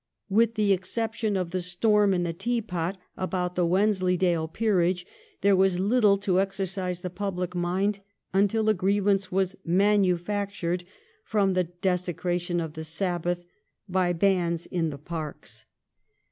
[0.29, 5.05] With the exception of the storm in the teapot about the Wensleydale peerage,
[5.41, 7.99] there was little to exercise the public mind
[8.33, 10.85] until a grievance was manufactured
[11.23, 13.45] from the '* desecration of the Sabbath ^'
[13.87, 15.65] by bands in the parks.